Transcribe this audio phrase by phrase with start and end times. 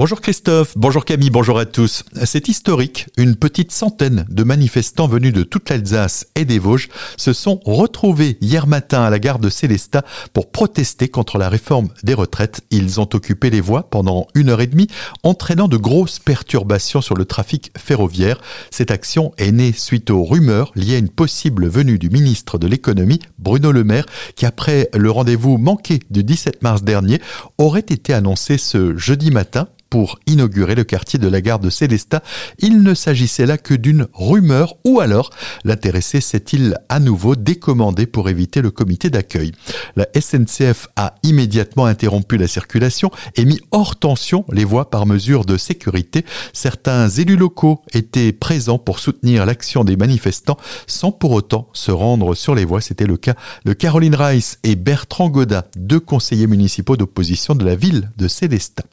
[0.00, 2.04] Bonjour Christophe, bonjour Camille, bonjour à tous.
[2.24, 6.88] C'est historique, une petite centaine de manifestants venus de toute l'Alsace et des Vosges
[7.18, 10.02] se sont retrouvés hier matin à la gare de Célestat
[10.32, 12.62] pour protester contre la réforme des retraites.
[12.70, 14.86] Ils ont occupé les voies pendant une heure et demie,
[15.22, 18.40] entraînant de grosses perturbations sur le trafic ferroviaire.
[18.70, 22.66] Cette action est née suite aux rumeurs liées à une possible venue du ministre de
[22.66, 27.20] l'économie, Bruno Le Maire, qui après le rendez-vous manqué du 17 mars dernier,
[27.58, 32.22] aurait été annoncé ce jeudi matin pour inaugurer le quartier de la gare de Célestat.
[32.60, 35.30] Il ne s'agissait là que d'une rumeur ou alors
[35.64, 39.52] l'intéressé s'est-il à nouveau décommandé pour éviter le comité d'accueil.
[39.96, 45.44] La SNCF a immédiatement interrompu la circulation et mis hors tension les voies par mesure
[45.44, 46.24] de sécurité.
[46.52, 52.34] Certains élus locaux étaient présents pour soutenir l'action des manifestants sans pour autant se rendre
[52.34, 52.80] sur les voies.
[52.80, 57.74] C'était le cas de Caroline Rice et Bertrand Godin, deux conseillers municipaux d'opposition de la
[57.74, 58.84] ville de Célestat.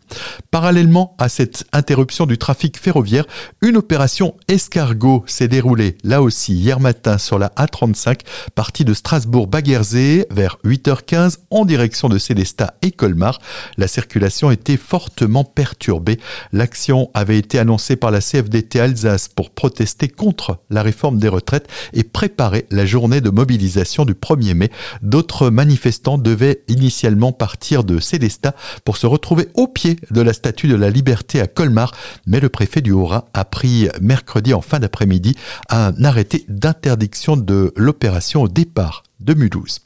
[0.50, 0.87] Parallèlement
[1.18, 3.26] à cette interruption du trafic ferroviaire,
[3.62, 8.20] une opération escargot s'est déroulée là aussi hier matin sur la A35,
[8.56, 13.39] partie de Strasbourg-Baguerzé vers 8h15 en direction de Célestat et Colmar.
[13.78, 16.20] La circulation était fortement perturbée.
[16.53, 21.67] L'action avait été annoncée par la CFDT Alsace pour protester contre la réforme des retraites
[21.94, 24.72] et préparer la journée de mobilisation du 1er mai.
[25.02, 30.67] D'autres manifestants devaient initialement partir de Célestat pour se retrouver au pied de la statue
[30.67, 31.94] de la liberté à Colmar,
[32.25, 35.36] mais le préfet du Haut-Rhin a pris mercredi en fin d'après-midi
[35.69, 39.80] un arrêté d'interdiction de l'opération au départ de Mulhouse.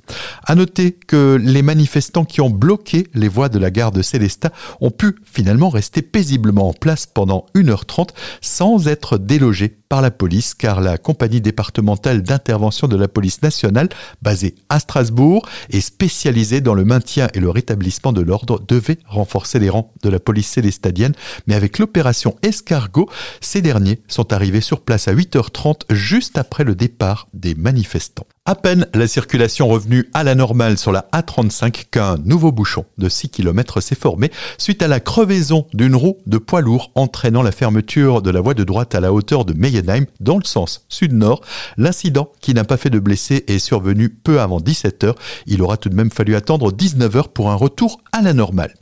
[0.43, 4.51] À noter que les manifestants qui ont bloqué les voies de la gare de Célestat
[4.81, 8.09] ont pu finalement rester paisiblement en place pendant 1h30
[8.41, 13.89] sans être délogés par la police car la compagnie départementale d'intervention de la police nationale
[14.21, 19.59] basée à Strasbourg et spécialisée dans le maintien et le rétablissement de l'ordre devait renforcer
[19.59, 21.13] les rangs de la police célestadienne
[21.47, 23.09] mais avec l'opération Escargot,
[23.41, 28.27] ces derniers sont arrivés sur place à 8h30 juste après le départ des manifestants.
[28.43, 33.07] À peine la circulation revenue à la normale sur la A35 qu'un nouveau bouchon de
[33.07, 37.51] 6 km s'est formé suite à la crevaison d'une roue de poids lourd entraînant la
[37.51, 41.41] fermeture de la voie de droite à la hauteur de Meyenheim dans le sens sud-nord.
[41.77, 45.13] L'incident qui n'a pas fait de blessés est survenu peu avant 17h.
[45.45, 48.73] Il aura tout de même fallu attendre 19h pour un retour à la normale.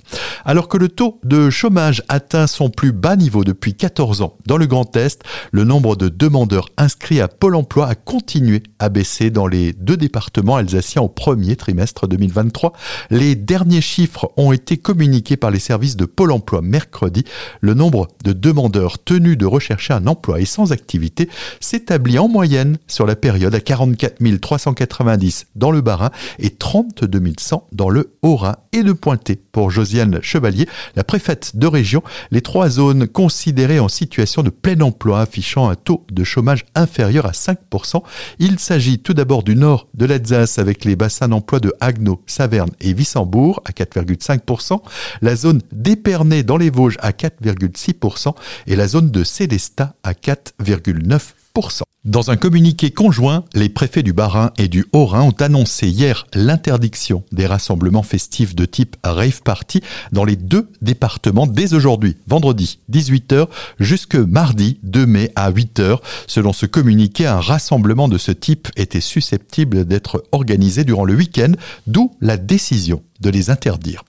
[0.45, 4.55] Alors que le taux de chômage atteint son plus bas niveau depuis 14 ans dans
[4.55, 9.31] le Grand Est, le nombre de demandeurs inscrits à Pôle emploi a continué à baisser
[9.31, 12.73] dans les deux départements alsaciens au premier trimestre 2023.
[13.09, 17.23] Les derniers chiffres ont été communiqués par les services de Pôle emploi mercredi.
[17.61, 21.29] Le nombre de demandeurs tenus de rechercher un emploi et sans activité
[21.59, 27.67] s'établit en moyenne sur la période à 44 390 dans le Bas-Rhin et 32 100
[27.71, 32.69] dans le Haut-Rhin et de pointer pour Josiane Chevalier, la préfète de région, les trois
[32.69, 38.01] zones considérées en situation de plein emploi affichant un taux de chômage inférieur à 5%.
[38.39, 42.71] Il s'agit tout d'abord du nord de l'Alsace avec les bassins d'emploi de Haguenau, Saverne
[42.81, 44.81] et Wissembourg à 4,5%,
[45.21, 48.33] la zone d'Épernay dans les Vosges à 4,6%
[48.67, 51.88] et la zone de Célestat à 4,9%.
[52.05, 57.25] Dans un communiqué conjoint, les préfets du Bas-Rhin et du Haut-Rhin ont annoncé hier l'interdiction
[57.33, 59.81] des rassemblements festifs de type rave party
[60.13, 63.49] dans les deux départements dès aujourd'hui, vendredi 18h
[63.81, 65.99] jusque mardi 2 mai à 8h.
[66.25, 71.51] Selon ce communiqué, un rassemblement de ce type était susceptible d'être organisé durant le week-end,
[71.85, 74.03] d'où la décision de les interdire.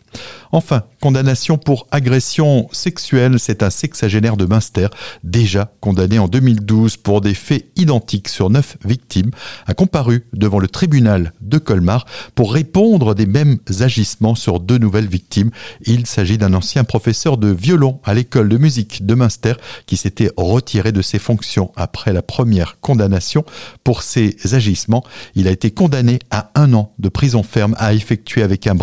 [0.52, 4.88] Enfin, condamnation pour agression sexuelle, c'est un sexagénaire de Münster,
[5.22, 9.30] déjà condamné en 2012 pour des faits identiques sur neuf victimes,
[9.66, 12.04] a comparu devant le tribunal de Colmar
[12.34, 15.50] pour répondre des mêmes agissements sur deux nouvelles victimes.
[15.86, 19.54] Il s'agit d'un ancien professeur de violon à l'école de musique de Münster
[19.86, 23.44] qui s'était retiré de ses fonctions après la première condamnation
[23.84, 25.04] pour ses agissements.
[25.36, 28.74] Il a été condamné à un an de prison ferme à effectuer avec un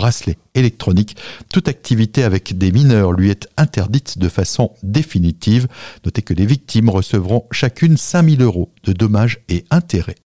[1.49, 5.67] Toute activité avec des mineurs lui est interdite de façon définitive.
[6.05, 10.17] Notez que les victimes recevront chacune 5000 euros de dommages et intérêts.